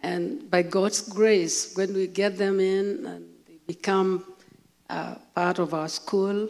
And 0.02 0.50
by 0.50 0.62
God's 0.62 1.00
grace, 1.00 1.74
when 1.76 1.94
we 1.94 2.06
get 2.06 2.36
them 2.36 2.60
in 2.60 3.06
and 3.06 3.24
they 3.46 3.58
become 3.66 4.24
uh, 4.92 5.14
part 5.34 5.58
of 5.58 5.72
our 5.72 5.88
school, 5.88 6.48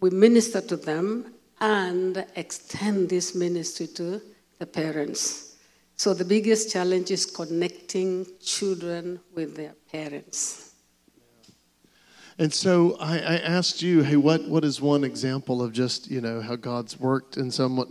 we 0.00 0.10
minister 0.10 0.60
to 0.60 0.76
them 0.76 1.32
and 1.60 2.26
extend 2.34 3.08
this 3.08 3.34
ministry 3.34 3.86
to 3.86 4.20
the 4.58 4.66
parents. 4.66 5.56
So 5.96 6.14
the 6.14 6.24
biggest 6.24 6.72
challenge 6.72 7.10
is 7.10 7.26
connecting 7.26 8.26
children 8.40 9.20
with 9.34 9.56
their 9.56 9.74
parents. 9.92 10.74
And 12.40 12.54
so, 12.54 12.96
I, 13.00 13.18
I 13.18 13.36
asked 13.38 13.82
you, 13.82 14.04
hey, 14.04 14.14
what, 14.14 14.48
what 14.48 14.64
is 14.64 14.80
one 14.80 15.02
example 15.02 15.60
of 15.60 15.72
just, 15.72 16.08
you 16.08 16.20
know, 16.20 16.40
how 16.40 16.54
God's 16.54 16.98
worked 17.00 17.36
in 17.36 17.50
some, 17.50 17.82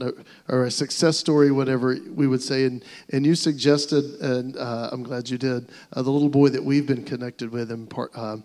or 0.48 0.64
a 0.64 0.72
success 0.72 1.18
story, 1.18 1.52
whatever 1.52 1.98
we 2.16 2.28
would 2.28 2.42
say? 2.42 2.64
And, 2.64 2.82
and 3.12 3.26
you 3.26 3.36
suggested, 3.36 4.06
and 4.22 4.56
uh, 4.56 4.90
I'm 4.94 5.04
glad 5.04 5.30
you 5.30 5.38
did, 5.38 5.70
uh, 5.92 6.02
the 6.02 6.12
little 6.12 6.30
boy 6.30 6.48
that 6.48 6.64
we've 6.64 6.88
been 6.88 7.04
connected 7.04 7.52
with 7.52 7.72
and, 7.72 7.90
part, 7.90 8.12
uh, 8.16 8.38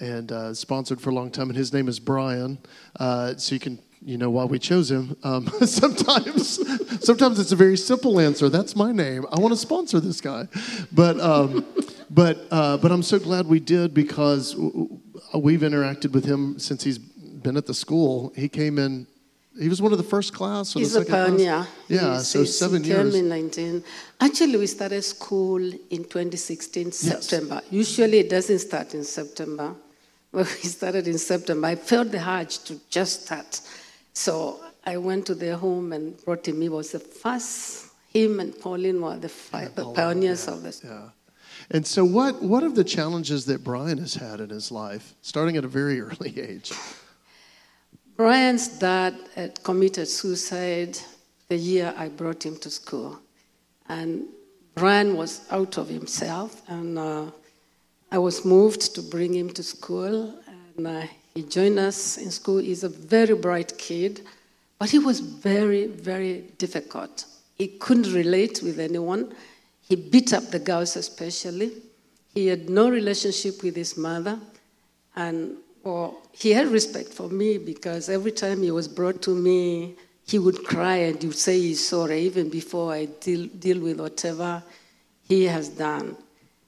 and 0.00 0.30
uh, 0.32 0.54
sponsored 0.54 1.00
for 1.00 1.10
a 1.10 1.14
long 1.14 1.30
time, 1.30 1.48
and 1.48 1.56
his 1.56 1.72
name 1.72 1.88
is 1.88 1.98
Brian. 1.98 2.58
Uh, 2.98 3.34
so 3.36 3.54
you 3.54 3.60
can 3.60 3.78
you 4.02 4.18
know 4.18 4.30
why 4.30 4.44
we 4.44 4.58
chose 4.58 4.90
him. 4.90 5.16
Um, 5.24 5.46
sometimes, 5.66 6.60
sometimes 7.04 7.38
it's 7.38 7.52
a 7.52 7.56
very 7.56 7.76
simple 7.76 8.20
answer. 8.20 8.48
That's 8.48 8.76
my 8.76 8.92
name. 8.92 9.24
I 9.32 9.40
want 9.40 9.52
to 9.52 9.58
sponsor 9.58 10.00
this 10.00 10.20
guy, 10.20 10.48
but 10.92 11.18
um, 11.20 11.64
but 12.10 12.46
uh, 12.50 12.76
but 12.76 12.92
I'm 12.92 13.02
so 13.02 13.18
glad 13.18 13.46
we 13.46 13.60
did 13.60 13.94
because 13.94 14.54
w- 14.54 14.98
we've 15.34 15.60
interacted 15.60 16.12
with 16.12 16.24
him 16.24 16.58
since 16.58 16.82
he's 16.84 16.98
been 16.98 17.56
at 17.56 17.66
the 17.66 17.74
school. 17.74 18.32
He 18.36 18.48
came 18.48 18.78
in. 18.78 19.06
He 19.58 19.70
was 19.70 19.80
one 19.80 19.90
of 19.92 19.96
the 19.96 20.04
first 20.04 20.34
class. 20.34 20.76
Or 20.76 20.80
He's 20.80 20.92
the 20.92 21.00
a 21.00 21.04
second 21.04 21.14
class? 21.14 21.28
pioneer. 21.30 21.66
Yeah, 21.88 22.00
He's- 22.12 22.28
so 22.28 22.40
he's- 22.40 22.54
seven 22.58 22.84
he 22.84 22.90
came 22.90 23.06
years. 23.06 23.14
in 23.14 23.28
19. 23.30 23.82
Actually, 24.20 24.58
we 24.58 24.66
started 24.66 25.02
school 25.02 25.56
in 25.64 26.04
2016 26.04 26.92
September. 26.92 27.62
Usually, 27.70 28.18
it 28.18 28.28
doesn't 28.28 28.58
start 28.58 28.92
in 28.94 29.02
September. 29.02 29.74
But 30.36 30.54
we 30.62 30.68
started 30.68 31.08
in 31.08 31.16
September. 31.16 31.66
I 31.66 31.76
felt 31.76 32.12
the 32.12 32.20
urge 32.20 32.58
to 32.64 32.78
just 32.90 33.24
start. 33.24 33.58
So 34.12 34.60
I 34.84 34.98
went 34.98 35.24
to 35.28 35.34
their 35.34 35.56
home 35.56 35.94
and 35.94 36.22
brought 36.26 36.46
him. 36.46 36.60
He 36.60 36.68
was 36.68 36.92
the 36.92 36.98
first. 36.98 37.86
Him 38.12 38.40
and 38.40 38.52
Pauline 38.60 39.00
were 39.00 39.16
the, 39.16 39.30
fi- 39.30 39.68
the 39.68 39.90
pioneers 39.94 40.46
of 40.46 40.62
this. 40.62 40.82
Yeah. 40.84 41.08
And 41.70 41.86
so, 41.86 42.04
what 42.04 42.42
what 42.42 42.62
are 42.62 42.70
the 42.70 42.84
challenges 42.84 43.46
that 43.46 43.64
Brian 43.64 43.96
has 43.96 44.12
had 44.12 44.42
in 44.42 44.50
his 44.50 44.70
life, 44.70 45.14
starting 45.22 45.56
at 45.56 45.64
a 45.64 45.68
very 45.68 46.00
early 46.08 46.38
age? 46.38 46.70
Brian's 48.14 48.68
dad 48.68 49.14
had 49.34 49.62
committed 49.62 50.06
suicide 50.06 50.98
the 51.48 51.56
year 51.56 51.94
I 51.96 52.08
brought 52.08 52.44
him 52.44 52.56
to 52.58 52.68
school. 52.68 53.18
And 53.88 54.26
Brian 54.74 55.16
was 55.16 55.46
out 55.50 55.78
of 55.78 55.88
himself, 55.88 56.60
and 56.68 56.98
uh, 56.98 57.30
I 58.10 58.18
was 58.18 58.44
moved 58.44 58.94
to 58.94 59.02
bring 59.02 59.34
him 59.34 59.50
to 59.50 59.62
school. 59.62 60.34
And 60.76 60.86
uh, 60.86 61.06
he 61.34 61.42
joined 61.42 61.78
us 61.78 62.18
in 62.18 62.30
school. 62.30 62.58
He's 62.58 62.84
a 62.84 62.88
very 62.88 63.34
bright 63.34 63.76
kid, 63.76 64.22
but 64.78 64.90
he 64.90 64.98
was 64.98 65.20
very, 65.20 65.86
very 65.86 66.44
difficult. 66.58 67.24
He 67.56 67.68
couldn't 67.68 68.12
relate 68.12 68.62
with 68.62 68.78
anyone. 68.78 69.34
He 69.88 69.96
beat 69.96 70.32
up 70.32 70.44
the 70.50 70.58
girls, 70.58 70.96
especially. 70.96 71.72
He 72.34 72.48
had 72.48 72.68
no 72.68 72.90
relationship 72.90 73.62
with 73.62 73.76
his 73.76 73.96
mother. 73.96 74.38
And 75.14 75.56
well, 75.82 76.22
he 76.32 76.50
had 76.50 76.68
respect 76.68 77.12
for 77.12 77.28
me 77.28 77.58
because 77.58 78.08
every 78.08 78.32
time 78.32 78.62
he 78.62 78.70
was 78.70 78.88
brought 78.88 79.22
to 79.22 79.34
me, 79.34 79.94
he 80.26 80.38
would 80.38 80.64
cry 80.64 80.96
and 80.96 81.20
he 81.20 81.28
would 81.28 81.36
say 81.36 81.58
he's 81.58 81.86
sorry 81.86 82.20
even 82.22 82.50
before 82.50 82.92
I 82.92 83.04
deal, 83.04 83.46
deal 83.46 83.78
with 83.80 84.00
whatever 84.00 84.62
he 85.28 85.44
has 85.44 85.68
done. 85.68 86.16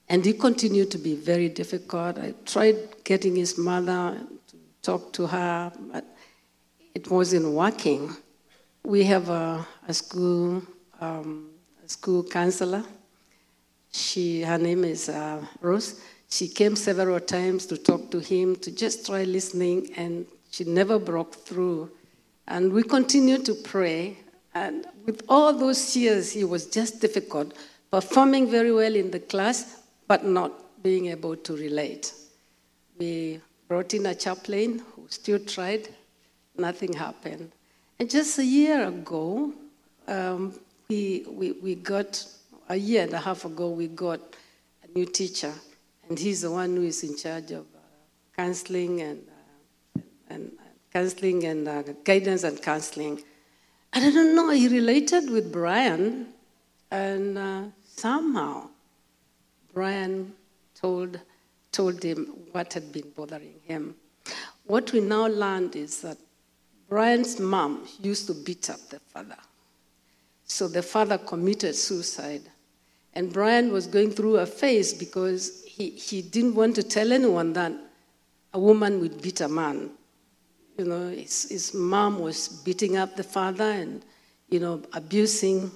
And 0.09 0.25
he 0.25 0.33
continued 0.33 0.89
to 0.91 0.97
be 0.97 1.15
very 1.15 1.49
difficult. 1.49 2.17
I 2.17 2.33
tried 2.45 3.03
getting 3.03 3.35
his 3.35 3.57
mother 3.57 4.17
to 4.47 4.55
talk 4.81 5.13
to 5.13 5.27
her, 5.27 5.71
but 5.91 6.05
it 6.95 7.09
wasn't 7.09 7.53
working. 7.53 8.15
We 8.83 9.03
have 9.03 9.29
a, 9.29 9.65
a 9.87 9.93
school 9.93 10.63
um, 11.01 11.49
a 11.83 11.89
school 11.89 12.23
counselor. 12.23 12.83
She, 13.91 14.41
her 14.43 14.57
name 14.57 14.83
is 14.83 15.09
uh, 15.09 15.43
Rose. 15.61 16.01
She 16.29 16.47
came 16.47 16.75
several 16.75 17.19
times 17.19 17.65
to 17.67 17.77
talk 17.77 18.11
to 18.11 18.19
him, 18.19 18.55
to 18.57 18.71
just 18.71 19.05
try 19.05 19.23
listening, 19.23 19.91
and 19.95 20.25
she 20.51 20.63
never 20.63 20.99
broke 20.99 21.35
through. 21.35 21.89
And 22.47 22.71
we 22.71 22.83
continued 22.83 23.45
to 23.45 23.55
pray. 23.55 24.17
And 24.53 24.85
with 25.05 25.23
all 25.27 25.53
those 25.53 25.95
years, 25.95 26.31
he 26.31 26.43
was 26.43 26.67
just 26.67 27.01
difficult, 27.01 27.53
performing 27.89 28.49
very 28.49 28.71
well 28.71 28.95
in 28.95 29.11
the 29.11 29.19
class, 29.19 29.78
but 30.09 30.25
not 30.25 30.81
being 30.81 31.05
able 31.05 31.35
to 31.35 31.55
relate. 31.55 32.13
We 32.97 33.39
brought 33.67 33.93
in 33.93 34.07
a 34.07 34.15
chaplain 34.15 34.79
who 34.79 35.05
still 35.07 35.37
tried, 35.37 35.87
nothing 36.57 36.93
happened. 36.93 37.51
And 37.99 38.09
just 38.09 38.39
a 38.39 38.43
year 38.43 38.87
ago, 38.87 39.53
um, 40.07 40.59
we, 40.89 41.25
we, 41.29 41.51
we 41.51 41.75
got, 41.75 42.25
a 42.69 42.75
year 42.75 43.03
and 43.03 43.13
a 43.13 43.19
half 43.19 43.45
ago, 43.45 43.69
we 43.69 43.87
got 43.87 44.19
a 44.83 44.97
new 44.97 45.05
teacher, 45.05 45.53
and 46.09 46.17
he's 46.17 46.41
the 46.41 46.49
one 46.49 46.75
who 46.75 46.83
is 46.83 47.03
in 47.03 47.15
charge 47.15 47.51
of 47.51 47.65
uh, 47.75 47.79
counseling 48.35 49.01
and, 49.01 49.21
uh, 49.95 50.01
and 50.31 50.51
uh, 50.59 50.63
counseling 50.91 51.43
and 51.43 51.67
uh, 51.67 51.83
guidance 52.03 52.43
and 52.43 52.59
counseling. 52.63 53.21
And 53.93 54.05
I 54.05 54.09
don't 54.09 54.35
know, 54.35 54.49
he 54.49 54.69
related 54.69 55.29
with 55.29 55.51
Brian, 55.51 56.33
and 56.89 57.37
uh, 57.37 57.63
somehow 57.83 58.69
Brian 59.73 60.33
told, 60.75 61.19
told 61.71 62.03
him 62.03 62.27
what 62.51 62.73
had 62.73 62.91
been 62.91 63.09
bothering 63.15 63.59
him. 63.65 63.95
What 64.65 64.91
we 64.91 64.99
now 64.99 65.27
learned 65.27 65.75
is 65.75 66.01
that 66.01 66.17
Brian's 66.87 67.39
mom 67.39 67.87
used 68.01 68.27
to 68.27 68.33
beat 68.33 68.69
up 68.69 68.79
the 68.89 68.99
father. 68.99 69.37
So 70.45 70.67
the 70.67 70.81
father 70.81 71.17
committed 71.17 71.75
suicide. 71.75 72.41
And 73.13 73.31
Brian 73.31 73.71
was 73.71 73.87
going 73.87 74.11
through 74.11 74.37
a 74.37 74.45
phase 74.45 74.93
because 74.93 75.63
he, 75.65 75.91
he 75.91 76.21
didn't 76.21 76.55
want 76.55 76.75
to 76.75 76.83
tell 76.83 77.11
anyone 77.11 77.53
that 77.53 77.73
a 78.53 78.59
woman 78.59 78.99
would 78.99 79.21
beat 79.21 79.41
a 79.41 79.47
man. 79.47 79.91
You 80.77 80.85
know, 80.85 81.09
his, 81.09 81.49
his 81.49 81.73
mom 81.73 82.19
was 82.19 82.47
beating 82.47 82.97
up 82.97 83.15
the 83.15 83.23
father 83.23 83.69
and, 83.69 84.03
you 84.49 84.59
know, 84.59 84.81
abusing 84.93 85.71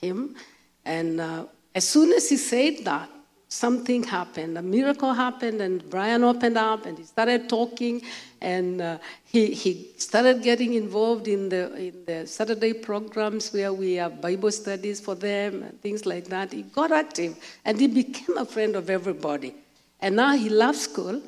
him. 0.00 0.36
And 0.84 1.20
uh, 1.20 1.46
as 1.74 1.88
soon 1.88 2.12
as 2.12 2.28
he 2.28 2.36
said 2.36 2.84
that, 2.84 3.08
something 3.48 4.02
happened. 4.02 4.58
A 4.58 4.62
miracle 4.62 5.12
happened, 5.14 5.60
and 5.60 5.88
Brian 5.88 6.22
opened 6.22 6.58
up 6.58 6.84
and 6.84 6.98
he 6.98 7.04
started 7.04 7.48
talking, 7.48 8.02
and 8.40 8.80
uh, 8.80 8.98
he, 9.24 9.52
he 9.52 9.90
started 9.96 10.42
getting 10.42 10.74
involved 10.74 11.26
in 11.26 11.48
the, 11.48 11.74
in 11.76 12.04
the 12.04 12.26
Saturday 12.26 12.74
programs 12.74 13.52
where 13.52 13.72
we 13.72 13.94
have 13.94 14.20
Bible 14.20 14.52
studies 14.52 15.00
for 15.00 15.14
them 15.14 15.62
and 15.62 15.80
things 15.80 16.04
like 16.04 16.26
that. 16.26 16.52
He 16.52 16.62
got 16.62 16.92
active 16.92 17.36
and 17.64 17.80
he 17.80 17.86
became 17.86 18.36
a 18.36 18.44
friend 18.44 18.76
of 18.76 18.90
everybody. 18.90 19.54
And 20.00 20.16
now 20.16 20.36
he 20.36 20.48
loves 20.48 20.82
school. 20.82 21.20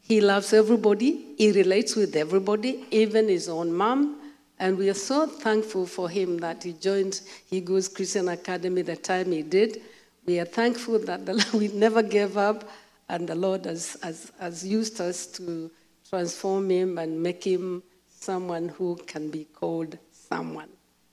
He 0.00 0.20
loves 0.20 0.52
everybody. 0.52 1.34
He 1.36 1.50
relates 1.52 1.96
with 1.96 2.14
everybody, 2.14 2.86
even 2.90 3.28
his 3.28 3.48
own 3.48 3.72
mom. 3.72 4.20
And 4.58 4.78
we 4.78 4.88
are 4.88 4.94
so 4.94 5.26
thankful 5.26 5.86
for 5.86 6.08
him 6.08 6.38
that 6.38 6.62
he 6.62 6.72
joined 6.74 7.20
Eagles 7.50 7.88
Christian 7.88 8.28
Academy 8.28 8.82
the 8.82 8.96
time 8.96 9.32
he 9.32 9.42
did 9.42 9.82
we 10.26 10.38
are 10.38 10.44
thankful 10.44 10.98
that 11.00 11.26
the, 11.26 11.46
we 11.56 11.68
never 11.68 12.02
gave 12.02 12.36
up, 12.36 12.68
and 13.08 13.28
the 13.28 13.34
Lord 13.34 13.64
has, 13.66 13.96
has, 14.02 14.32
has 14.40 14.66
used 14.66 15.00
us 15.00 15.26
to 15.38 15.70
transform 16.08 16.70
him 16.70 16.98
and 16.98 17.22
make 17.22 17.44
him 17.44 17.82
someone 18.08 18.68
who 18.68 18.96
can 19.06 19.30
be 19.30 19.44
called 19.44 19.98
someone. 20.10 20.70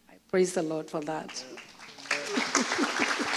I 0.10 0.16
praise 0.30 0.54
the 0.54 0.64
Lord 0.64 0.90
for 0.90 1.02
that. 1.02 1.44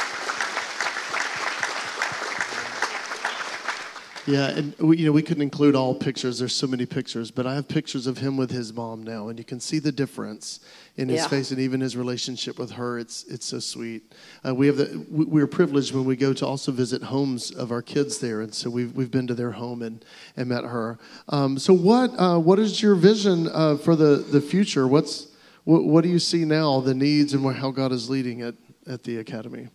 Yeah, 4.27 4.49
and 4.49 4.75
we, 4.79 4.99
you 4.99 5.07
know 5.07 5.13
we 5.13 5.23
couldn't 5.23 5.43
include 5.43 5.75
all 5.75 5.95
pictures. 5.95 6.39
There's 6.39 6.55
so 6.55 6.67
many 6.67 6.87
pictures, 6.87 7.31
but 7.31 7.47
I 7.47 7.55
have 7.55 7.69
pictures 7.69 8.07
of 8.07 8.19
him 8.19 8.39
with 8.39 8.51
his 8.51 8.73
mom 8.73 9.03
now, 9.03 9.29
and 9.29 9.39
you 9.39 9.45
can 9.45 9.61
see 9.61 9.79
the 9.79 9.93
difference 9.93 10.61
in 10.97 11.11
his 11.11 11.23
yeah. 11.23 11.29
face 11.29 11.51
and 11.51 11.61
even 11.61 11.81
his 11.81 11.95
relationship 11.95 12.59
with 12.59 12.73
her. 12.73 12.99
It's 12.99 13.25
it's 13.25 13.45
so 13.45 13.59
sweet. 13.59 14.15
Uh, 14.47 14.55
we 14.55 14.67
have 14.67 14.79
the 14.79 15.07
we, 15.11 15.43
are 15.43 15.47
privileged 15.47 15.95
when 15.95 16.07
we 16.07 16.17
go 16.17 16.33
to 16.33 16.47
also 16.47 16.73
visit 16.73 17.03
homes 17.03 17.51
of 17.51 17.71
our 17.71 17.83
kids 17.83 18.19
there, 18.19 18.41
and 18.41 18.55
so 18.55 18.71
we've 18.71 18.95
we've 18.95 19.11
been 19.11 19.27
to 19.27 19.35
their 19.35 19.53
home 19.53 19.83
and 19.83 20.03
and 20.39 20.49
met 20.49 20.65
her. 20.65 20.99
Um, 21.29 21.59
so 21.59 21.75
what 21.75 22.11
uh, 22.19 22.39
what 22.39 22.59
is 22.59 22.81
your 22.81 22.95
vision 22.95 23.49
uh, 23.53 23.77
for 23.77 23.95
the 23.95 24.17
the 24.17 24.41
future? 24.41 24.89
What's 24.89 25.27
what, 25.65 25.85
what 25.85 26.03
do 26.03 26.09
you 26.09 26.19
see 26.19 26.47
now? 26.47 26.81
The 26.81 26.95
needs 26.95 27.35
and 27.35 27.45
how 27.57 27.71
God 27.71 27.93
is 27.93 28.09
leading 28.09 28.41
at 28.41 28.55
at 28.87 29.03
the 29.03 29.19
academy. 29.19 29.69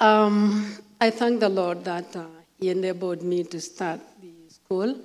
Um, 0.00 0.76
I 1.00 1.10
thank 1.10 1.38
the 1.40 1.48
Lord 1.48 1.84
that 1.84 2.14
uh, 2.16 2.24
he 2.58 2.70
enabled 2.70 3.22
me 3.22 3.44
to 3.44 3.60
start 3.60 4.00
the 4.20 4.52
school. 4.52 4.98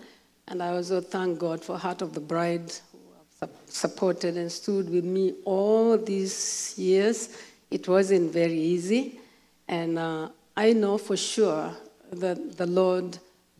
And 0.47 0.61
I 0.61 0.69
also 0.69 1.01
thank 1.01 1.39
God 1.39 1.63
for 1.63 1.77
Heart 1.77 2.01
of 2.01 2.13
the 2.13 2.19
Bride, 2.19 2.71
who 2.91 2.99
have 3.41 3.51
supported 3.67 4.37
and 4.37 4.51
stood 4.51 4.89
with 4.89 5.05
me 5.05 5.35
all 5.45 5.97
these 5.97 6.73
years. 6.77 7.37
It 7.71 7.87
wasn't 7.87 8.31
very 8.31 8.59
easy. 8.59 9.19
And 9.67 9.97
uh, 9.97 10.29
I 10.57 10.73
know 10.73 10.97
for 10.97 11.15
sure 11.15 11.71
that 12.11 12.57
the 12.57 12.67
Lord 12.67 13.17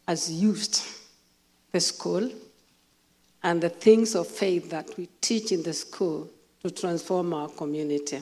has 0.07 0.31
used 0.31 0.83
the 1.71 1.79
school 1.79 2.29
and 3.41 3.61
the 3.61 3.69
things 3.69 4.15
of 4.15 4.27
faith 4.27 4.69
that 4.69 4.95
we 4.97 5.07
teach 5.21 5.51
in 5.51 5.63
the 5.63 5.73
school 5.73 6.29
to 6.63 6.71
transform 6.71 7.33
our 7.33 7.49
community. 7.49 8.21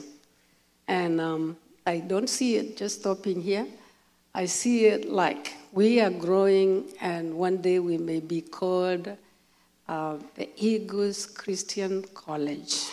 And 0.88 1.20
um, 1.20 1.56
I 1.86 1.98
don't 1.98 2.28
see 2.28 2.56
it 2.56 2.76
just 2.76 3.00
stopping 3.00 3.40
here. 3.40 3.66
I 4.34 4.46
see 4.46 4.86
it 4.86 5.10
like 5.10 5.52
we 5.72 6.00
are 6.00 6.10
growing, 6.10 6.88
and 7.02 7.34
one 7.34 7.58
day 7.58 7.78
we 7.78 7.98
may 7.98 8.20
be 8.20 8.40
called 8.40 9.14
uh, 9.88 10.16
the 10.36 10.48
Eagles 10.56 11.26
Christian 11.26 12.02
College. 12.14 12.86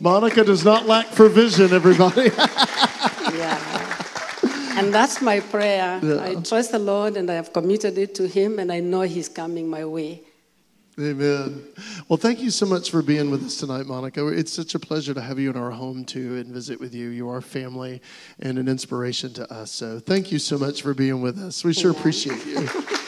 Monica 0.00 0.42
does 0.42 0.64
not 0.64 0.86
lack 0.86 1.06
for 1.06 1.28
vision, 1.28 1.72
everybody. 1.72 2.22
yeah. 3.38 3.58
And 4.76 4.92
that's 4.92 5.22
my 5.22 5.38
prayer. 5.38 6.00
Yeah. 6.02 6.24
I 6.24 6.34
trust 6.42 6.72
the 6.72 6.80
Lord 6.80 7.16
and 7.16 7.30
I 7.30 7.34
have 7.34 7.52
committed 7.52 7.98
it 7.98 8.16
to 8.16 8.26
Him, 8.26 8.58
and 8.58 8.72
I 8.72 8.80
know 8.80 9.02
He's 9.02 9.28
coming 9.28 9.68
my 9.68 9.84
way. 9.84 10.22
Amen. 11.00 11.64
Well, 12.06 12.18
thank 12.18 12.40
you 12.40 12.50
so 12.50 12.66
much 12.66 12.90
for 12.90 13.00
being 13.00 13.30
with 13.30 13.46
us 13.46 13.56
tonight, 13.56 13.86
Monica. 13.86 14.28
It's 14.28 14.52
such 14.52 14.74
a 14.74 14.78
pleasure 14.78 15.14
to 15.14 15.22
have 15.22 15.38
you 15.38 15.48
in 15.48 15.56
our 15.56 15.70
home 15.70 16.04
too 16.04 16.36
and 16.36 16.48
visit 16.48 16.78
with 16.80 16.94
you. 16.94 17.08
You 17.08 17.30
are 17.30 17.40
family 17.40 18.02
and 18.40 18.58
an 18.58 18.68
inspiration 18.68 19.32
to 19.34 19.50
us. 19.50 19.70
So 19.70 19.98
thank 20.00 20.30
you 20.30 20.38
so 20.38 20.58
much 20.58 20.82
for 20.82 20.92
being 20.92 21.22
with 21.22 21.38
us. 21.38 21.64
We 21.64 21.72
sure 21.72 21.92
appreciate 21.92 22.44
you. 22.44 22.68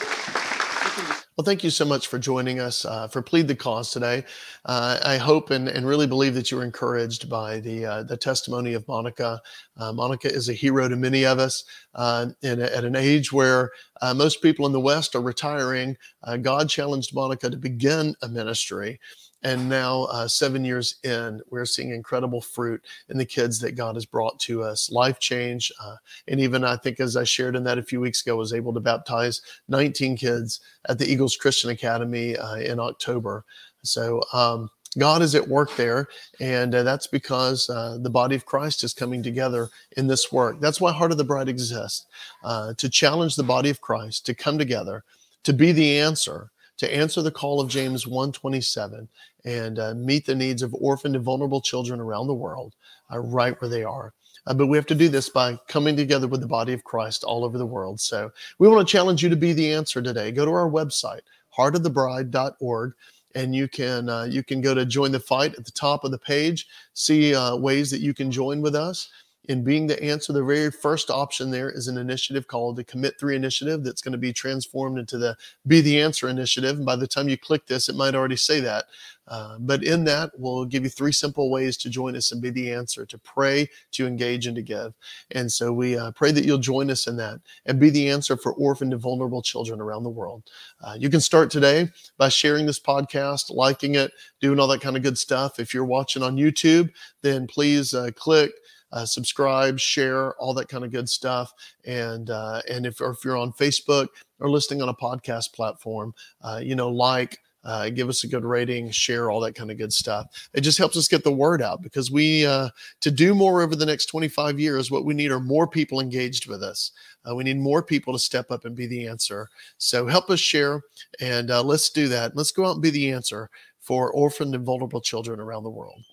Well, 1.36 1.44
thank 1.44 1.64
you 1.64 1.70
so 1.70 1.84
much 1.84 2.06
for 2.06 2.20
joining 2.20 2.60
us 2.60 2.84
uh, 2.84 3.08
for 3.08 3.20
Plead 3.20 3.48
the 3.48 3.56
Cause 3.56 3.90
today. 3.90 4.24
Uh, 4.66 5.00
I 5.04 5.16
hope 5.16 5.50
and, 5.50 5.66
and 5.68 5.84
really 5.84 6.06
believe 6.06 6.32
that 6.34 6.52
you 6.52 6.58
were 6.58 6.64
encouraged 6.64 7.28
by 7.28 7.58
the, 7.58 7.84
uh, 7.84 8.02
the 8.04 8.16
testimony 8.16 8.74
of 8.74 8.86
Monica. 8.86 9.42
Uh, 9.76 9.92
Monica 9.92 10.32
is 10.32 10.48
a 10.48 10.52
hero 10.52 10.88
to 10.88 10.94
many 10.94 11.26
of 11.26 11.40
us. 11.40 11.64
Uh, 11.92 12.26
in 12.42 12.60
at 12.60 12.84
an 12.84 12.94
age 12.94 13.32
where 13.32 13.72
uh, 14.00 14.14
most 14.14 14.42
people 14.42 14.64
in 14.64 14.70
the 14.70 14.78
West 14.78 15.16
are 15.16 15.20
retiring, 15.20 15.96
God 16.40 16.68
challenged 16.68 17.12
Monica 17.12 17.50
to 17.50 17.56
begin 17.56 18.14
a 18.22 18.28
ministry 18.28 19.00
And 19.44 19.68
now, 19.68 20.04
uh, 20.04 20.26
seven 20.26 20.64
years 20.64 20.96
in, 21.04 21.42
we're 21.50 21.66
seeing 21.66 21.90
incredible 21.90 22.40
fruit 22.40 22.82
in 23.10 23.18
the 23.18 23.26
kids 23.26 23.60
that 23.60 23.72
God 23.72 23.94
has 23.94 24.06
brought 24.06 24.40
to 24.40 24.62
us, 24.62 24.90
life 24.90 25.18
change. 25.20 25.70
Uh, 25.82 25.96
and 26.28 26.40
even 26.40 26.64
I 26.64 26.76
think, 26.76 26.98
as 26.98 27.14
I 27.14 27.24
shared 27.24 27.54
in 27.54 27.62
that 27.64 27.76
a 27.76 27.82
few 27.82 28.00
weeks 28.00 28.22
ago, 28.22 28.36
was 28.36 28.54
able 28.54 28.72
to 28.72 28.80
baptize 28.80 29.42
19 29.68 30.16
kids 30.16 30.60
at 30.88 30.98
the 30.98 31.06
Eagles 31.06 31.36
Christian 31.36 31.68
Academy 31.68 32.36
uh, 32.36 32.56
in 32.56 32.80
October. 32.80 33.44
So, 33.82 34.22
um, 34.32 34.70
God 34.96 35.22
is 35.22 35.34
at 35.34 35.46
work 35.46 35.74
there, 35.76 36.08
and 36.40 36.74
uh, 36.74 36.82
that's 36.82 37.06
because 37.06 37.68
uh, 37.68 37.98
the 38.00 38.10
body 38.10 38.36
of 38.36 38.46
Christ 38.46 38.84
is 38.84 38.94
coming 38.94 39.22
together 39.22 39.68
in 39.96 40.06
this 40.06 40.32
work. 40.32 40.60
That's 40.60 40.80
why 40.80 40.92
Heart 40.92 41.12
of 41.12 41.18
the 41.18 41.24
Bride 41.24 41.48
exists 41.48 42.06
uh, 42.44 42.74
to 42.74 42.88
challenge 42.88 43.36
the 43.36 43.42
body 43.42 43.70
of 43.70 43.80
Christ 43.80 44.24
to 44.26 44.34
come 44.34 44.56
together, 44.56 45.04
to 45.42 45.52
be 45.52 45.72
the 45.72 45.98
answer, 45.98 46.50
to 46.78 46.94
answer 46.94 47.22
the 47.22 47.30
call 47.30 47.60
of 47.60 47.68
James 47.68 48.06
127 48.06 49.08
and 49.44 49.78
uh, 49.78 49.94
meet 49.94 50.26
the 50.26 50.34
needs 50.34 50.62
of 50.62 50.74
orphaned 50.74 51.16
and 51.16 51.24
vulnerable 51.24 51.60
children 51.60 52.00
around 52.00 52.26
the 52.26 52.34
world, 52.34 52.74
uh, 53.12 53.18
right 53.18 53.60
where 53.60 53.68
they 53.68 53.84
are. 53.84 54.12
Uh, 54.46 54.54
but 54.54 54.66
we 54.66 54.76
have 54.76 54.86
to 54.86 54.94
do 54.94 55.08
this 55.08 55.28
by 55.28 55.58
coming 55.68 55.96
together 55.96 56.26
with 56.26 56.40
the 56.40 56.46
body 56.46 56.72
of 56.72 56.84
Christ 56.84 57.24
all 57.24 57.44
over 57.44 57.56
the 57.56 57.66
world. 57.66 58.00
So 58.00 58.30
we 58.58 58.68
want 58.68 58.86
to 58.86 58.92
challenge 58.92 59.22
you 59.22 59.28
to 59.30 59.36
be 59.36 59.52
the 59.52 59.72
answer 59.72 60.02
today. 60.02 60.32
Go 60.32 60.44
to 60.44 60.50
our 60.50 60.68
website, 60.68 61.20
heartofthebride.org 61.56 62.94
and 63.34 63.54
you 63.54 63.68
can 63.68 64.08
uh, 64.08 64.24
you 64.24 64.42
can 64.42 64.60
go 64.60 64.74
to 64.74 64.86
join 64.86 65.12
the 65.12 65.20
fight 65.20 65.54
at 65.54 65.64
the 65.64 65.70
top 65.72 66.04
of 66.04 66.10
the 66.10 66.18
page 66.18 66.66
see 66.94 67.34
uh, 67.34 67.56
ways 67.56 67.90
that 67.90 68.00
you 68.00 68.14
can 68.14 68.30
join 68.30 68.60
with 68.60 68.74
us 68.74 69.08
in 69.46 69.62
being 69.62 69.86
the 69.86 70.02
answer 70.02 70.32
the 70.32 70.42
very 70.42 70.70
first 70.70 71.10
option 71.10 71.50
there 71.50 71.70
is 71.70 71.88
an 71.88 71.98
initiative 71.98 72.46
called 72.46 72.76
the 72.76 72.84
commit 72.84 73.18
three 73.18 73.36
initiative 73.36 73.84
that's 73.84 74.00
going 74.00 74.12
to 74.12 74.18
be 74.18 74.32
transformed 74.32 74.98
into 74.98 75.18
the 75.18 75.36
be 75.66 75.80
the 75.80 76.00
answer 76.00 76.28
initiative. 76.28 76.76
And 76.76 76.86
by 76.86 76.96
the 76.96 77.06
time 77.06 77.28
you 77.28 77.36
click 77.36 77.66
this 77.66 77.88
it 77.88 77.96
might 77.96 78.14
already 78.14 78.36
say 78.36 78.60
that. 78.60 78.86
Uh, 79.26 79.56
but 79.58 79.82
in 79.82 80.04
that 80.04 80.30
we'll 80.36 80.66
give 80.66 80.84
you 80.84 80.90
three 80.90 81.12
simple 81.12 81.50
ways 81.50 81.76
to 81.78 81.88
join 81.88 82.14
us 82.14 82.30
and 82.30 82.42
be 82.42 82.50
the 82.50 82.70
answer 82.70 83.06
to 83.06 83.18
pray 83.18 83.68
to 83.92 84.06
engage 84.06 84.46
and 84.46 84.56
to 84.56 84.62
give. 84.62 84.94
And 85.30 85.50
so 85.50 85.72
we 85.72 85.96
uh, 85.96 86.10
pray 86.12 86.30
that 86.32 86.44
you'll 86.44 86.58
join 86.58 86.90
us 86.90 87.06
in 87.06 87.16
that 87.16 87.40
and 87.64 87.80
be 87.80 87.90
the 87.90 88.10
answer 88.10 88.36
for 88.36 88.52
orphaned 88.52 88.92
and 88.92 89.00
vulnerable 89.00 89.42
children 89.42 89.80
around 89.80 90.04
the 90.04 90.10
world. 90.10 90.42
Uh, 90.82 90.94
you 90.98 91.08
can 91.08 91.20
start 91.20 91.50
today 91.50 91.88
by 92.18 92.28
sharing 92.28 92.66
this 92.66 92.80
podcast 92.80 93.50
liking 93.50 93.94
it 93.94 94.12
doing 94.40 94.58
all 94.58 94.68
that 94.68 94.80
kind 94.82 94.96
of 94.96 95.02
good 95.02 95.18
stuff. 95.18 95.58
If 95.58 95.72
you're 95.72 95.84
watching 95.84 96.22
on 96.22 96.36
youtube 96.36 96.90
then 97.22 97.46
please 97.46 97.94
uh, 97.94 98.10
click 98.16 98.52
uh, 98.94 99.04
subscribe, 99.04 99.78
share, 99.78 100.34
all 100.36 100.54
that 100.54 100.68
kind 100.68 100.84
of 100.84 100.92
good 100.92 101.08
stuff. 101.08 101.52
And 101.84 102.30
uh, 102.30 102.62
and 102.70 102.86
if, 102.86 103.00
if 103.00 103.24
you're 103.24 103.36
on 103.36 103.52
Facebook 103.52 104.06
or 104.40 104.48
listening 104.48 104.80
on 104.80 104.88
a 104.88 104.94
podcast 104.94 105.52
platform, 105.52 106.14
uh, 106.42 106.60
you 106.62 106.74
know, 106.74 106.88
like. 106.88 107.38
Uh, 107.66 107.88
give 107.88 108.10
us 108.10 108.24
a 108.24 108.28
good 108.28 108.44
rating, 108.44 108.90
share 108.90 109.30
all 109.30 109.40
that 109.40 109.54
kind 109.54 109.70
of 109.70 109.78
good 109.78 109.90
stuff. 109.90 110.26
It 110.52 110.60
just 110.60 110.76
helps 110.76 110.98
us 110.98 111.08
get 111.08 111.24
the 111.24 111.32
word 111.32 111.62
out 111.62 111.80
because 111.80 112.10
we, 112.10 112.44
uh, 112.44 112.68
to 113.00 113.10
do 113.10 113.34
more 113.34 113.62
over 113.62 113.74
the 113.74 113.86
next 113.86 114.04
25 114.04 114.60
years, 114.60 114.90
what 114.90 115.06
we 115.06 115.14
need 115.14 115.30
are 115.30 115.40
more 115.40 115.66
people 115.66 115.98
engaged 115.98 116.46
with 116.46 116.62
us. 116.62 116.92
Uh, 117.26 117.34
we 117.34 117.42
need 117.42 117.56
more 117.56 117.82
people 117.82 118.12
to 118.12 118.18
step 118.18 118.50
up 118.50 118.66
and 118.66 118.76
be 118.76 118.86
the 118.86 119.06
answer. 119.08 119.48
So 119.78 120.06
help 120.06 120.28
us 120.28 120.40
share 120.40 120.82
and 121.20 121.50
uh, 121.50 121.62
let's 121.62 121.88
do 121.88 122.06
that. 122.08 122.36
Let's 122.36 122.52
go 122.52 122.66
out 122.66 122.72
and 122.72 122.82
be 122.82 122.90
the 122.90 123.10
answer 123.10 123.48
for 123.80 124.12
orphaned 124.12 124.54
and 124.54 124.66
vulnerable 124.66 125.00
children 125.00 125.40
around 125.40 125.62
the 125.62 125.70
world. 125.70 126.04